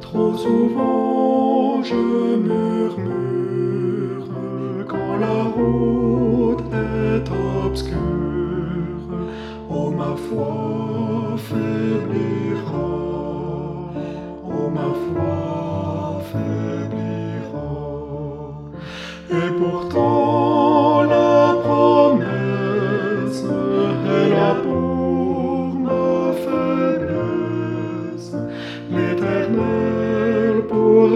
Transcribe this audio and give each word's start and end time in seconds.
Trop 0.00 0.36
souvent 0.36 1.82
je 1.82 1.94
murmure 2.48 4.28
quand 4.88 5.16
la 5.20 5.42
route 5.56 6.64
est 6.72 7.28
obscure. 7.64 7.96
Oh 9.68 9.90
ma 9.90 10.14
foi 10.16 11.36
faiblira, 11.36 12.35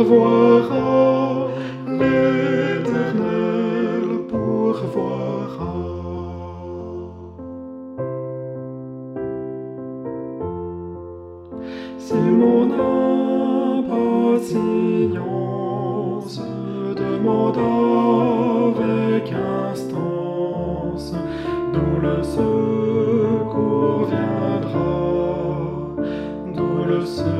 pourvoira, 0.05 1.49
l'Éternel 1.87 3.25
pourvoira. 4.29 5.75
Si 11.99 12.15
mon 12.15 12.71
impatience 13.83 15.21
demande 16.97 17.59
avec 18.79 19.27
instance 19.33 21.15
d'où 21.73 21.91
le 22.01 22.17
secours 22.23 24.05
viendra, 24.07 24.93
d'où 26.55 26.73
le 26.89 27.01
secours 27.05 27.40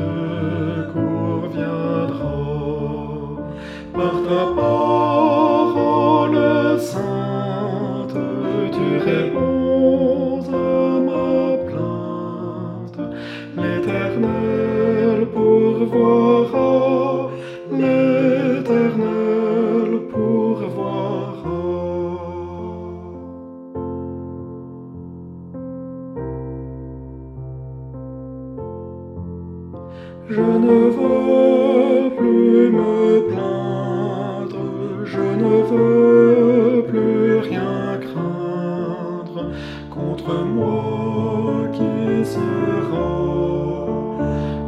Je 30.29 30.41
ne 30.41 30.89
veux 30.97 32.15
plus 32.15 32.71
me 32.71 33.27
plaindre, 33.29 35.05
je 35.05 35.19
ne 35.19 35.53
veux 35.71 36.83
plus 36.83 37.39
rien 37.39 37.99
craindre 37.99 39.51
contre 39.89 40.33
moi 40.45 41.67
qui 41.73 42.25
sera, 42.25 43.11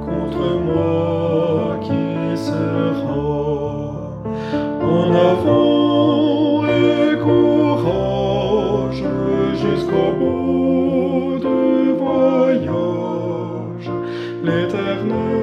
contre 0.06 0.46
moi 0.66 1.80
qui 1.82 2.38
sera. 2.38 3.24
En 4.82 5.12
avant 5.14 6.66
et 6.66 7.18
courage 7.20 9.04
jusqu'au 9.54 10.12
bout 10.20 11.40
du 11.40 11.94
voyage. 11.98 13.90
L'Éternel 14.44 15.43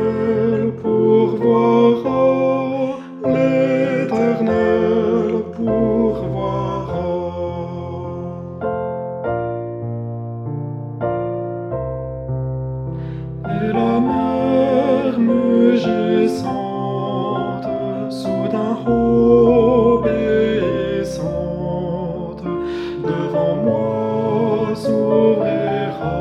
s'ouvrira 24.80 26.16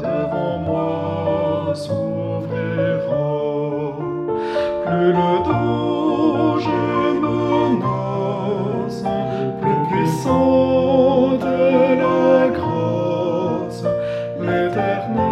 devant 0.00 0.58
moi, 0.66 1.74
s'ouvrira. 1.74 3.26
Plus 4.86 5.12
le 5.18 5.32
danger 5.48 7.04
menace, 7.22 9.02
plus 9.60 9.80
puissant 9.90 11.36
de 11.44 11.58
la 12.02 12.48
grâce, 12.56 13.82
l'éternel. 14.40 15.23